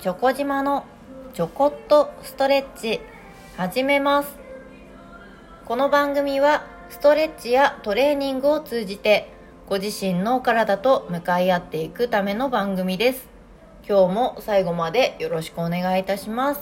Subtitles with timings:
[0.00, 0.86] チョコ島の
[1.34, 3.00] ちょこっとストレッチ
[3.56, 4.36] 始めます。
[5.64, 9.28] この番組はストレッチやトレーニングを通じて
[9.68, 13.26] ご自身の体と向かい合っていくための番組です。
[13.88, 16.60] 今日も最後までよろしくお願いいたします。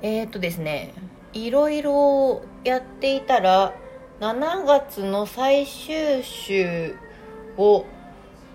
[0.00, 0.94] えー、っとですね
[1.34, 3.74] いろいろやっていたら
[4.20, 6.96] 7月の最終週
[7.58, 7.84] を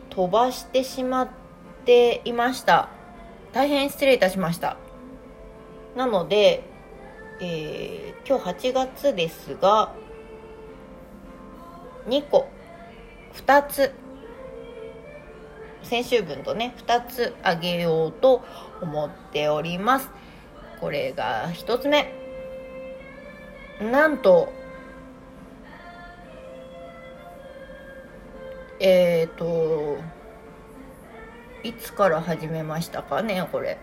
[0.09, 1.45] 飛ばしてしまって
[1.85, 2.89] ていました。
[3.53, 4.77] 大変失礼いたしました。
[5.95, 6.63] なので、
[7.39, 9.93] えー、今日8月ですが
[12.07, 12.48] 2個
[13.34, 13.93] 2つ
[15.84, 18.43] 先週分とね2つあげようと
[18.81, 20.09] 思っております。
[20.81, 22.13] これが1つ目。
[23.79, 24.52] なんと
[28.79, 29.98] えっ、ー、と
[31.66, 33.80] いつから始めましたかねこれ。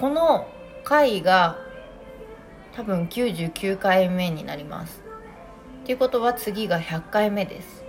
[0.00, 0.48] この
[0.82, 1.56] 回が
[2.74, 5.04] 多分99回目になります。
[5.84, 7.84] っていうことは次が100回目です。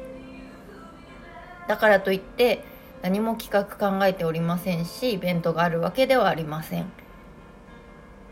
[1.67, 2.63] だからといって
[3.01, 6.91] 何も企画考えておりませんしイベントがあるわけではありません。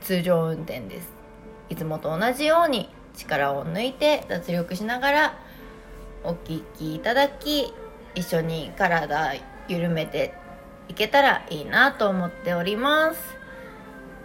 [0.02, 1.12] 通常運転です。
[1.70, 5.40] いつもと同じように力を抜いて脱力しながら
[6.24, 7.74] お聴きいただき
[8.16, 9.34] 一緒に体
[9.68, 10.34] 緩めて
[10.88, 13.20] いけたらいいなと思っております。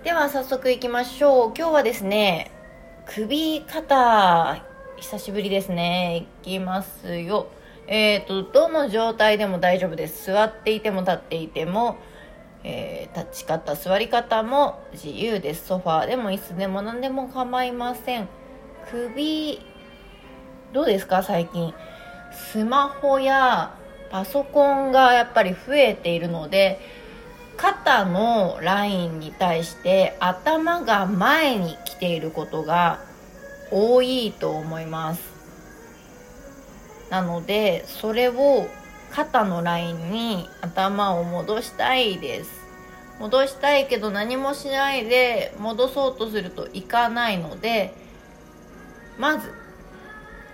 [0.05, 1.53] では早速いきましょう。
[1.57, 2.51] 今日はですね
[3.07, 4.63] 首肩
[4.99, 6.27] 久しぶりですね。
[6.43, 7.49] いきますよ。
[7.87, 10.27] えっ、ー、とどの状態でも大丈夫です。
[10.27, 11.97] 座っていても立っていても、
[12.65, 15.67] えー、立ち方座り方も自由です。
[15.69, 18.29] ソファーでも椅子でも何でも構いません。
[18.91, 19.61] 首
[20.73, 21.73] どうですか最近。
[22.31, 23.78] スマホや
[24.11, 26.81] パソコンがやっぱり増えているので
[27.57, 33.01] 肩のラインに対して頭が前に来ていることが
[33.71, 35.21] 多いと思います。
[37.11, 38.67] なのでそれを
[39.11, 42.59] 肩のラインに頭を戻したいです。
[43.19, 47.93] 戻したいけど何もしないで戻そうとするといかないので
[49.19, 49.53] まず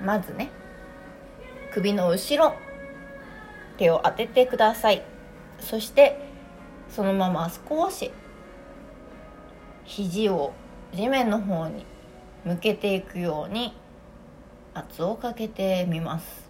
[0.02, 0.50] まずね
[1.74, 2.54] 首の後ろ
[3.76, 5.02] 手を当ててください。
[5.60, 6.18] そして
[6.88, 8.12] そのまま少し
[9.84, 10.52] 肘を
[10.92, 11.86] 地面の方に
[12.44, 13.74] 向けていくように
[14.74, 16.44] 圧をかけてみます。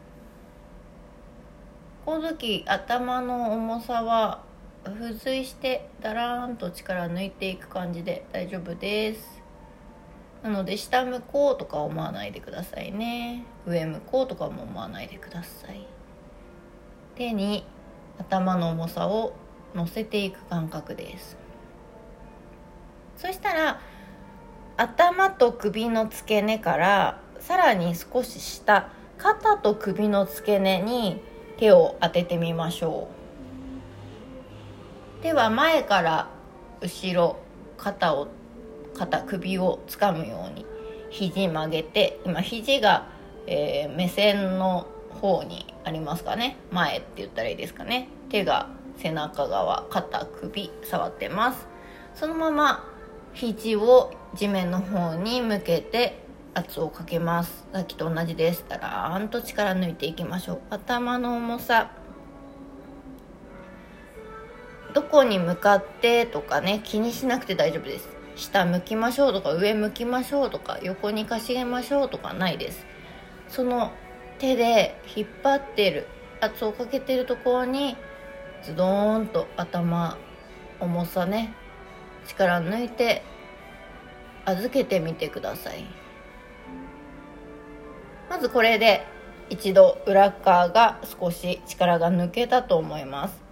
[2.05, 4.43] この時頭の重さは
[4.85, 9.43] 付随してだらーんと力抜いていく感じで大丈夫です。
[10.43, 13.45] なので下向こうとか思わないでくださいね。
[13.67, 15.87] 上向こうとかも思わないでください。
[17.17, 17.65] 手に
[18.19, 19.35] 頭の重さを
[19.75, 21.37] 乗せていく感覚です。
[23.17, 23.81] そしたら
[24.77, 28.89] 頭と首の付け根からさらに少し下
[29.19, 31.21] 肩と首の付け根に
[31.59, 33.09] 手を当ててみましょ
[35.21, 35.23] う。
[35.23, 36.29] 手は前から
[36.81, 37.39] 後ろ
[37.77, 38.29] 肩を
[38.95, 40.67] 肩首をつかむように
[41.11, 43.09] 肘曲げて今肘が、
[43.47, 44.87] えー、目線の
[45.21, 46.57] 方にありますかね？
[46.71, 48.09] 前って言ったらいいですかね？
[48.31, 48.69] 手が
[48.99, 51.67] 背中側肩首触ってます。
[52.15, 52.89] そのまま
[53.35, 56.19] 肘を地面の方に向けて
[56.55, 57.65] 圧をかけます。
[57.73, 58.65] さっきと同じです。
[58.65, 60.61] たらーんと力抜いていきましょう。
[60.71, 61.91] 頭の重さ
[64.95, 68.09] どこに向かってとかね気にしなくて大丈夫です。
[68.37, 72.87] 下向きましょうとか上向きましょうとか横にかしげましょうとかないです。
[73.49, 73.91] その
[74.45, 76.07] 手で引っ張ってる。
[76.41, 77.97] 圧をかけてるところに
[78.63, 80.19] ズドーンと頭
[80.79, 81.55] 重さね
[82.27, 83.23] 力抜いて
[84.45, 85.87] 預けてみてください。
[88.29, 89.07] まずこれで
[89.49, 93.43] 一度裏側が少し力が抜けたと思います。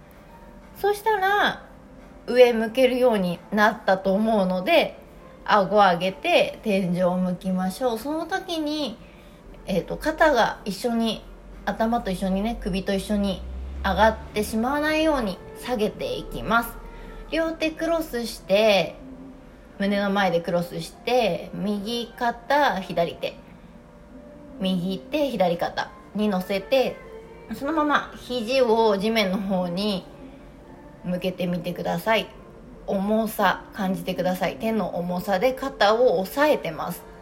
[0.77, 1.65] そしたら
[2.27, 4.99] 上向けるようになったと思うので
[5.45, 7.99] 顎上げて天井を向きましょう。
[7.99, 8.97] その時に、
[9.65, 11.23] えーと、肩が一緒に
[11.65, 13.41] 頭と一緒にね首と一緒に
[13.83, 16.71] 上がってしまわないように下げていきます。
[17.31, 18.95] 両手クロスして
[19.79, 23.35] 胸の前でクロスして右肩左手。
[24.59, 26.95] 右手左肩に乗せて
[27.55, 30.05] そのまま肘を地面の方に
[31.03, 32.27] 向けてみてください。
[32.85, 34.57] 重さ感じてください。
[34.57, 37.12] 手の重さで肩を押さえてます。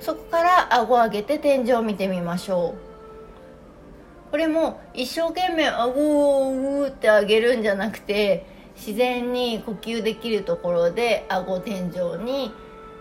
[0.00, 4.30] そこから顎上げて天井を見てみましょう。
[4.30, 8.44] これも一生懸命顎をうーって上げるんじゃなくて
[8.76, 12.52] 自然に呼吸できるところで顎天井に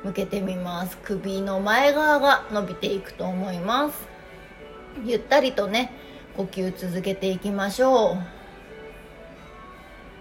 [0.03, 0.97] 向けてみます。
[1.03, 4.07] 首の前側が伸びていくと思います。
[5.05, 5.91] ゆったりとね
[6.35, 8.17] 呼吸続けていきましょう。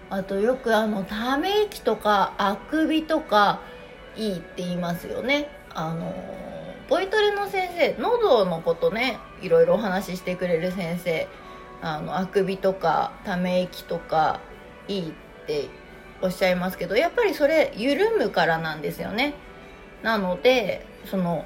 [0.09, 3.61] あとよくあのため息とかあくびとか
[4.15, 5.49] いいって言いますよね。
[5.73, 6.13] あの
[6.89, 11.27] ボイトレの先生喉のことねいろいろお話ししてくれる先生。
[11.79, 14.39] あのあくびとかため息とか
[14.87, 15.13] いいっ
[15.45, 15.69] て
[16.21, 19.35] おっしゃいますけどやっぱりそれ緩むからなんですよね。
[20.01, 21.45] なのでその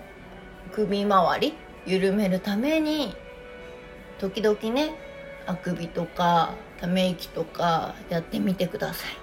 [0.71, 1.53] 首周り
[1.85, 3.13] 緩めるために
[4.19, 4.95] 時々ね
[5.47, 9.20] あくびとかため息とかやってみてください。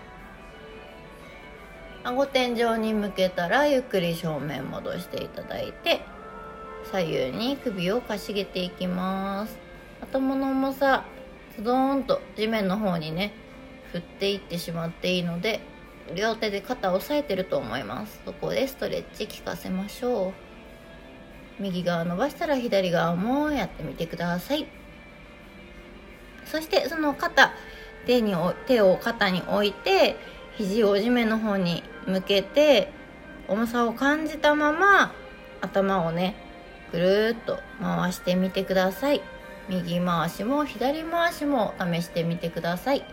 [2.09, 6.01] 顎天井に向けたらゆっくり正面戻していただいて
[6.91, 9.59] 左右に首をかしげていきます。
[10.01, 11.05] 頭の重さ
[11.55, 13.35] ズドーンと地面の方にね
[13.93, 15.61] 振っていってしまっていいので
[16.15, 18.23] 両手で肩を押さえてると思います。
[18.25, 20.33] そこでストレッチ効かせましょう。
[21.61, 24.67] 右側伸ばしたら左側もやってみてください。
[26.47, 27.53] そしてその肩
[28.07, 28.35] 手に
[28.67, 30.17] 手を肩に置いて
[30.59, 32.91] 肘を地面の方に向けて
[33.47, 35.15] 重さを感じたまま
[35.61, 36.35] 頭をね
[36.91, 39.23] ぐるっと回してみてください。
[39.69, 43.05] 右回しも左回しも試してみてください。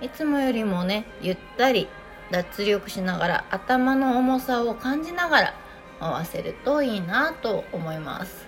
[0.00, 1.88] いつもよりもねゆったり
[2.30, 5.54] 脱力しながら頭の重さを感じながら
[6.00, 8.46] 回せるといいなと思います。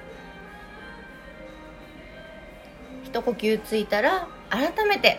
[3.05, 5.19] 一呼吸ついたら改めて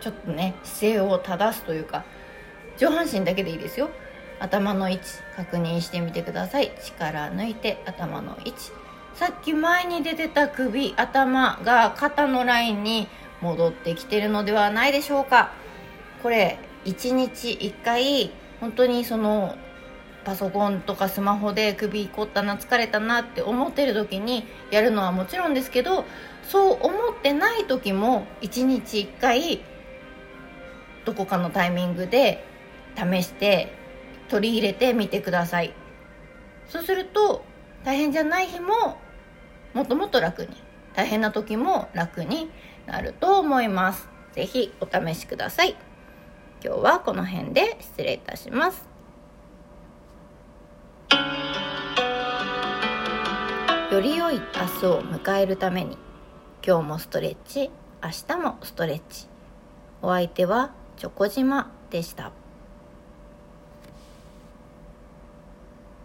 [0.00, 2.04] ちょっとね姿勢を正すというか
[2.78, 3.90] 上半身だけでいいですよ。
[4.40, 5.04] 頭の位置
[5.36, 6.72] 確認してみてください。
[6.82, 8.72] 力抜いて頭の位置。
[9.14, 13.06] さっき前に出てた首頭が肩のラインに
[13.42, 15.52] 戻ってきてるのではないでしょうか。
[16.22, 18.30] これ1日1回
[18.60, 19.56] 本当にその
[20.24, 26.04] パソコンとかスマホで首凝ったな疲れたなって思ってる時にやるのはもちろんですけど
[26.44, 29.60] そう思ってない時も1日1回
[31.10, 32.46] どこかのタイミングで
[32.96, 33.72] 試して
[34.28, 35.74] 取り入れてみてください。
[36.68, 37.42] そうすると
[37.82, 38.96] 大変じゃない日も
[39.74, 40.50] もっともっと楽に
[40.94, 42.48] 大変な時も楽に
[42.86, 44.08] なると思います。
[44.34, 45.74] 是非お試しください。
[46.64, 48.88] 今日はこの辺で失礼いたします。
[53.90, 55.98] より良い明日を迎えるために
[56.64, 57.68] 今日もストレッチ
[58.00, 59.26] 明日もストレッチ。
[60.02, 62.39] お相手はチョコ島でした。